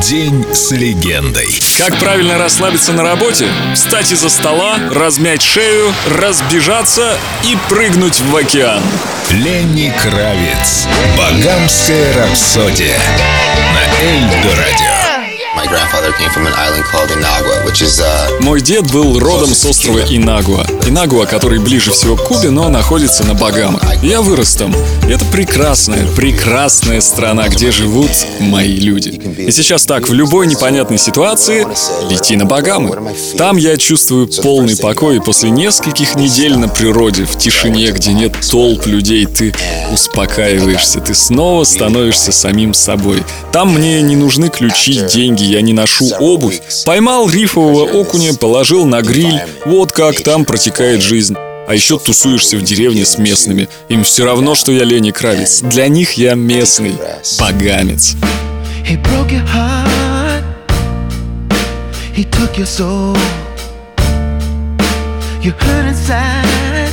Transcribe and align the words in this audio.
День 0.00 0.46
с 0.54 0.70
легендой. 0.70 1.60
Как 1.76 1.98
правильно 1.98 2.38
расслабиться 2.38 2.92
на 2.92 3.02
работе? 3.02 3.48
Встать 3.74 4.10
из-за 4.10 4.30
стола, 4.30 4.78
размять 4.90 5.42
шею, 5.42 5.92
разбежаться 6.08 7.18
и 7.44 7.56
прыгнуть 7.68 8.20
в 8.20 8.34
океан. 8.34 8.82
Ленни 9.30 9.92
Кравец. 10.02 10.86
Багамская 11.18 12.14
рапсодия. 12.14 12.98
На 13.74 14.04
Эльдо 14.04 14.56
радио. 14.56 15.00
My 15.54 15.66
grandfather 15.66 16.12
came 16.12 16.30
from 16.30 16.46
an 16.46 16.54
island 16.54 16.84
called 16.84 17.10
Inagua, 17.10 17.64
which 17.66 17.82
is 17.82 18.00
uh, 18.00 18.19
Мой 18.50 18.60
дед 18.60 18.90
был 18.90 19.16
родом 19.20 19.54
с 19.54 19.64
острова 19.64 20.00
Инагуа. 20.00 20.66
Инагуа, 20.88 21.24
который 21.24 21.60
ближе 21.60 21.92
всего 21.92 22.16
к 22.16 22.24
Кубе, 22.24 22.50
но 22.50 22.68
находится 22.68 23.22
на 23.22 23.34
Багамах. 23.34 23.80
Я 24.02 24.22
вырос 24.22 24.56
там. 24.56 24.74
Это 25.08 25.24
прекрасная, 25.26 26.04
прекрасная 26.16 27.00
страна, 27.00 27.48
где 27.48 27.70
живут 27.70 28.10
мои 28.40 28.74
люди. 28.74 29.10
И 29.10 29.52
сейчас 29.52 29.86
так, 29.86 30.08
в 30.08 30.12
любой 30.12 30.48
непонятной 30.48 30.98
ситуации 30.98 31.64
лети 32.10 32.34
на 32.34 32.44
Багамы. 32.44 33.14
Там 33.38 33.56
я 33.56 33.76
чувствую 33.76 34.26
полный 34.42 34.76
покой, 34.76 35.18
и 35.18 35.20
после 35.20 35.50
нескольких 35.50 36.16
недель 36.16 36.56
на 36.56 36.66
природе, 36.66 37.26
в 37.26 37.38
тишине, 37.38 37.92
где 37.92 38.12
нет 38.12 38.32
толп 38.50 38.84
людей, 38.86 39.26
ты 39.26 39.54
успокаиваешься, 39.92 40.98
ты 41.00 41.14
снова 41.14 41.62
становишься 41.62 42.32
самим 42.32 42.74
собой. 42.74 43.22
Там 43.52 43.72
мне 43.72 44.02
не 44.02 44.16
нужны 44.16 44.48
ключи, 44.48 45.02
деньги, 45.08 45.44
я 45.44 45.62
не 45.62 45.72
ношу 45.72 46.10
обувь. 46.18 46.60
Поймал 46.84 47.30
рифового 47.30 47.84
окуня, 47.84 48.39
положил 48.40 48.86
на 48.86 49.02
гриль. 49.02 49.42
Вот 49.66 49.92
как 49.92 50.20
там 50.22 50.44
протекает 50.44 51.02
жизнь. 51.02 51.36
А 51.68 51.74
еще 51.74 51.98
тусуешься 51.98 52.56
в 52.56 52.62
деревне 52.62 53.04
с 53.04 53.18
местными. 53.18 53.68
Им 53.88 54.02
все 54.02 54.24
равно, 54.24 54.56
что 54.56 54.72
я 54.72 54.82
Лени 54.82 55.12
Кравец. 55.12 55.60
Для 55.60 55.86
них 55.86 56.14
я 56.14 56.34
местный 56.34 56.94
багамец. 57.38 58.16
He 58.84 59.00
broke 59.00 59.30
your 59.30 59.46
heart. 59.46 60.42
He 62.16 62.24
took 62.24 62.56
your 62.56 62.66
soul. 62.66 63.16
You 65.42 65.52
hurt 65.52 65.86
inside. 65.86 66.90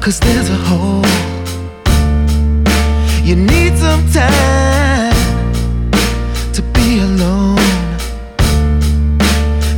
Cause 0.00 0.20
there's 0.20 0.50
a 0.50 0.56
hole. 0.68 1.06
You 3.24 3.36
need 3.36 3.78
some 3.78 4.02
time 4.12 4.79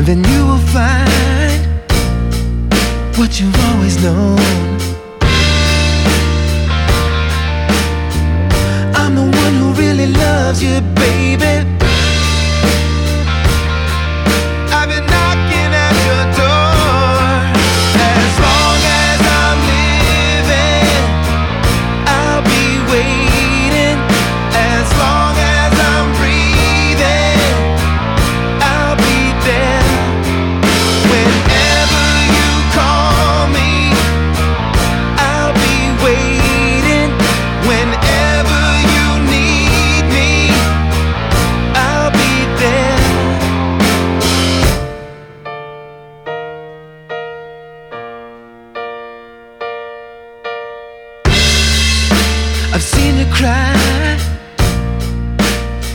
then 0.06 0.24
you 0.24 0.46
will 0.46 0.58
find 0.58 1.62
what 3.16 3.38
you've 3.38 3.60
always 3.66 4.02
known. 4.02 4.71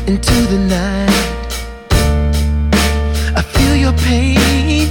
Into 0.07 0.33
the 0.47 0.57
night. 0.57 1.09
I 3.35 3.41
feel 3.41 3.75
your 3.75 3.91
pain. 4.07 4.87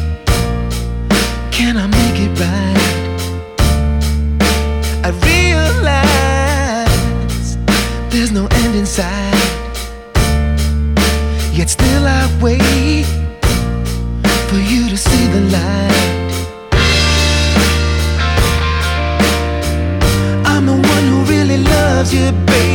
Can 1.50 1.78
I 1.78 1.86
make 1.86 2.20
it 2.26 2.38
right? 2.38 2.76
I 5.02 5.10
realize 5.30 6.36
there's 8.10 8.30
no 8.30 8.46
end 8.46 8.74
in 8.76 8.84
sight. 8.84 9.34
Yet 11.50 11.70
still 11.70 12.06
I 12.06 12.28
wait 12.42 13.06
for 14.48 14.58
you 14.58 14.90
to 14.90 14.96
see 14.98 15.26
the 15.28 15.40
light. 15.56 16.32
I'm 20.44 20.66
the 20.66 20.76
one 20.94 21.04
who 21.10 21.24
really 21.32 21.56
loves 21.56 22.12
you, 22.12 22.32
baby. 22.46 22.65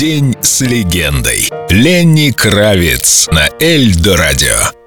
День 0.00 0.34
с 0.40 0.62
легендой. 0.62 1.50
Ленни 1.68 2.30
Кравец 2.30 3.28
на 3.30 3.50
Эльдо 3.60 4.16
радио. 4.16 4.79